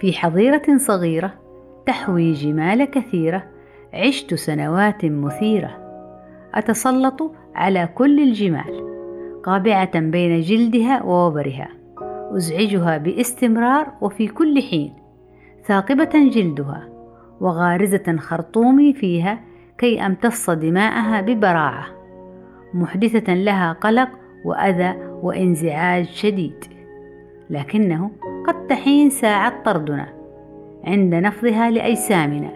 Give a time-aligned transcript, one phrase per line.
[0.00, 1.34] في حظيرة صغيرة
[1.86, 3.44] تحوي جمال كثيرة
[3.94, 5.70] عشت سنوات مثيرة.
[6.54, 8.88] أتسلط على كل الجمال
[9.44, 11.68] قابعة بين جلدها ووبرها.
[12.36, 14.94] أزعجها باستمرار وفي كل حين
[15.64, 16.88] ثاقبة جلدها
[17.40, 19.40] وغارزة خرطومي فيها
[19.78, 21.86] كي أمتص دماءها ببراعة.
[22.74, 24.08] محدثة لها قلق
[24.44, 26.77] وأذى وانزعاج شديد.
[27.50, 28.10] لكنه
[28.46, 30.08] قد تحين ساعة طردنا
[30.84, 32.50] عند نفضها لأجسامنا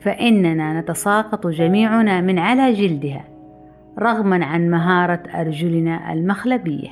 [0.00, 3.24] فإننا نتساقط جميعنا من على جلدها
[3.98, 6.88] رغما عن مهارة أرجلنا المخلبية.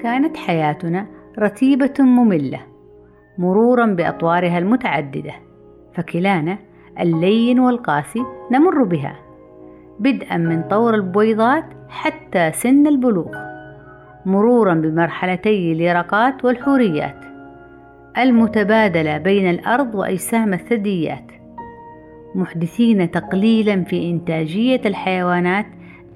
[0.00, 1.06] كانت حياتنا
[1.38, 2.60] رتيبة مملة
[3.38, 5.32] مرورا بأطوارها المتعددة
[5.94, 6.58] فكلانا
[7.00, 9.27] اللين والقاسي نمر بها.
[10.00, 13.36] بدءا من طور البويضات حتى سن البلوغ
[14.26, 17.24] مرورا بمرحلتي اليرقات والحوريات
[18.18, 21.32] المتبادلة بين الأرض وأجسام الثدييات
[22.34, 25.66] محدثين تقليلا في إنتاجية الحيوانات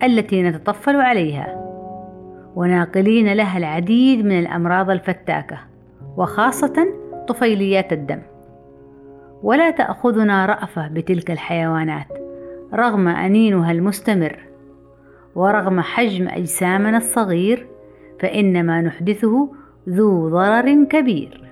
[0.02, 1.62] التي نتطفل عليها
[2.56, 5.58] وناقلين لها العديد من الأمراض الفتاكة
[6.16, 6.86] وخاصة
[7.28, 8.20] طفيليات الدم.
[9.42, 12.21] ولا تأخذنا رأفة بتلك الحيوانات.
[12.74, 14.38] رغم أنينها المستمر
[15.34, 17.66] ورغم حجم أجسامنا الصغير
[18.20, 19.52] فإن ما نحدثه
[19.88, 21.42] ذو ضرر كبير.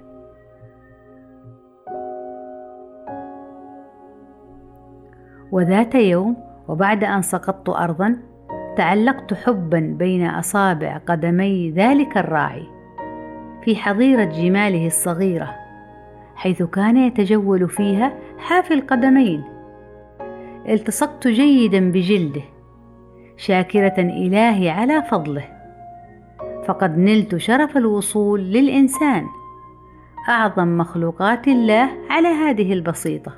[5.52, 6.36] وذات يوم
[6.68, 8.16] وبعد أن سقطت أرضا
[8.76, 12.66] تعلقت حبا بين أصابع قدمي ذلك الراعي
[13.64, 15.54] في حظيرة جماله الصغيرة
[16.34, 19.44] حيث كان يتجول فيها حافي القدمين
[20.68, 22.42] التصقت جيدا بجلده
[23.36, 25.44] شاكرة إلهي على فضله.
[26.66, 29.26] فقد نلت شرف الوصول للإنسان.
[30.28, 33.32] أعظم مخلوقات الله على هذه البسيطة.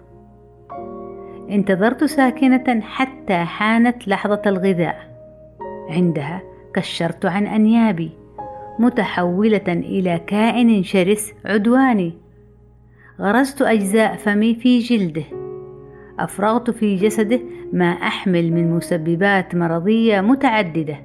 [1.51, 5.13] انتظرت ساكنة حتى حانت لحظة الغذاء.
[5.91, 6.43] عندها
[6.75, 8.11] كشرت عن أنيابي
[8.79, 12.13] متحولة إلى كائن شرس عدواني.
[13.21, 15.42] غرزت أجزاء فمي في جلده.
[16.19, 17.41] أفرغت في جسده
[17.73, 20.97] ما أحمل من مسببات مرضية متعددة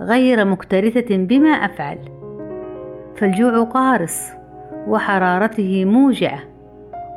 [0.00, 1.98] غير مكترثة بما أفعل.
[3.16, 4.32] فالجوع قارس
[4.88, 6.40] وحرارته موجعة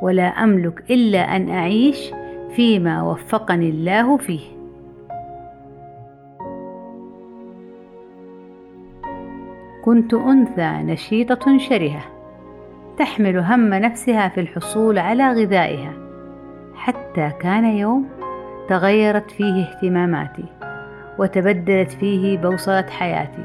[0.02, 2.10] ولا أملك إلا أن أعيش
[2.56, 4.40] فيما وفقني الله فيه.
[9.84, 12.04] كنت أنثى نشيطة شرهة
[12.98, 16.01] تحمل هم نفسها في الحصول على غذائها.
[16.82, 18.08] حتى كان يوم
[18.68, 20.44] تغيرت فيه اهتماماتي
[21.18, 23.44] وتبدلت فيه بوصلة حياتي.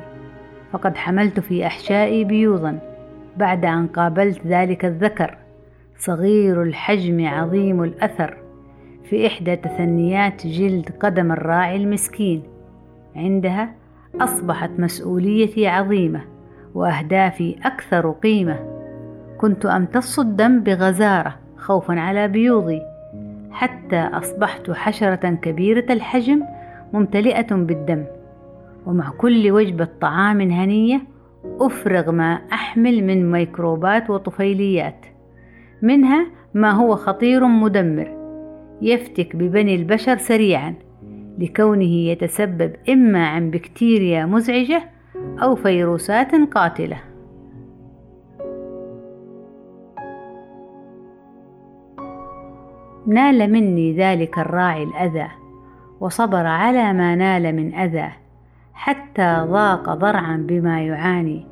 [0.72, 2.80] فقد حملت في أحشائي بيوضا
[3.38, 5.38] بعد أن قابلت ذلك الذكر
[5.98, 8.38] صغير الحجم عظيم الأثر
[9.10, 12.44] في إحدى تثنيات جلد قدم الراعي المسكين.
[13.16, 13.70] عندها
[14.22, 16.22] أصبحت مسؤوليتي عظيمة
[16.76, 18.60] وأهدافي أكثر قيمة.
[19.38, 22.97] كنت أمتص الدم بغزارة خوفا على بيوضي
[23.58, 26.44] حتى أصبحت حشرة كبيرة الحجم
[26.94, 28.06] ممتلئة بالدم
[28.86, 31.02] ومع كل وجبة طعام هنية
[31.62, 35.06] أفرغ ما أحمل من ميكروبات وطفيليات.
[35.82, 38.18] منها ما هو خطير مدمر
[38.82, 40.76] يفتك ببني البشر سريعا
[41.38, 44.84] لكونه يتسبب إما عن بكتيريا مزعجة
[45.44, 46.98] أو فيروسات قاتلة.
[53.08, 55.28] نال مني ذلك الراعي الأذى
[56.00, 58.10] وصبر على ما نال من أذى
[58.74, 61.46] حتى ضاق ضرعا بما يعاني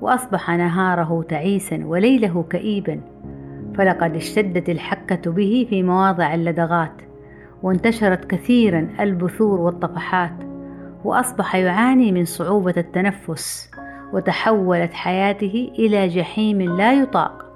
[0.00, 3.00] وأصبح نهاره تعيسا وليله كئيبا.
[3.78, 7.02] فلقد اشتدت الحكة به في مواضع اللدغات
[7.62, 10.32] وانتشرت كثيرا البثور والطفحات
[11.04, 13.70] وأصبح يعاني من صعوبة التنفس
[14.12, 17.46] وتحولت حياته إلى جحيم لا يطاق.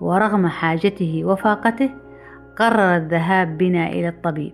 [0.00, 1.90] ورغم حاجته وفاقته
[2.56, 4.52] قرر الذهاب بنا إلى الطبيب.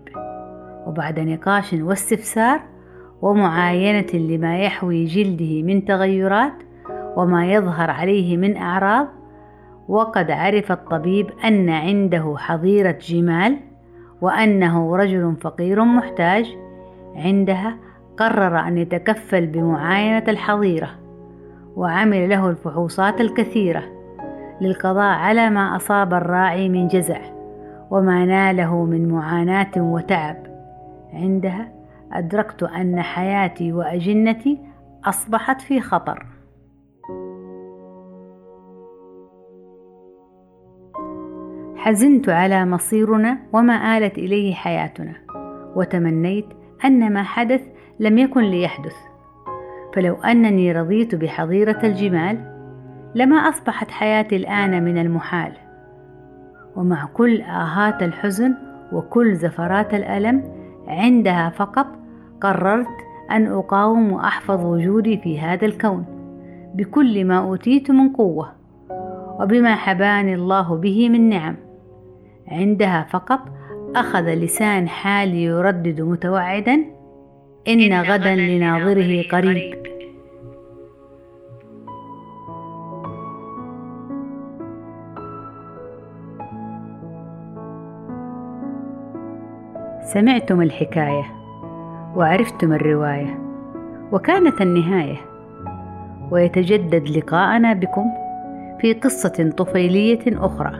[0.87, 2.61] وبعد نقاش واستفسار
[3.21, 6.53] ومعاينة لما يحوي جلده من تغيرات
[7.15, 9.07] وما يظهر عليه من أعراض
[9.87, 13.57] وقد عرف الطبيب أن عنده حظيرة جمال
[14.21, 16.57] وأنه رجل فقير محتاج.
[17.15, 17.77] عندها
[18.17, 20.89] قرر أن يتكفل بمعاينة الحظيرة
[21.75, 23.83] وعمل له الفحوصات الكثيرة
[24.61, 27.42] للقضاء على ما أصاب الراعي من جزع.
[27.93, 30.37] وما ناله من معاناة وتعب.
[31.13, 31.71] عندها
[32.11, 34.59] أدركت أن حياتي وأجنتي
[35.05, 36.25] أصبحت في خطر.
[41.75, 45.13] حزنت على مصيرنا وما آلت إليه حياتنا
[45.75, 46.45] وتمنيت
[46.85, 47.61] أن ما حدث
[47.99, 48.95] لم يكن ليحدث.
[49.95, 52.53] فلو أنني رضيت بحظيرة الجمال
[53.15, 55.62] لما أصبحت حياتي الآن من المحال.
[56.75, 58.53] ومع كل آهات الحزن
[58.91, 60.43] وكل زفرات الألم
[60.87, 61.87] عندها فقط
[62.41, 62.87] قررت
[63.31, 66.05] أن أقاوم وأحفظ وجودي في هذا الكون
[66.75, 68.51] بكل ما أوتيت من قوة
[69.39, 71.55] وبما حباني الله به من نعم.
[72.47, 73.39] عندها فقط
[73.95, 76.85] أخذ لسان حالي يردد متوعدا
[77.67, 79.92] إن غدا لناظره قريب.
[90.03, 91.23] سمعتم الحكاية
[92.15, 93.39] وعرفتم الرواية
[94.11, 95.17] وكانت النهاية.
[96.31, 98.05] ويتجدد لقاءنا بكم
[98.79, 100.71] في قصة طفيلية أخرى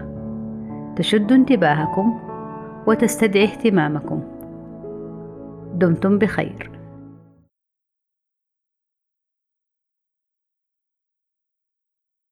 [0.96, 2.20] تشد انتباهكم
[2.88, 4.22] وتستدعي اهتمامكم.
[5.74, 6.73] دمتم بخير.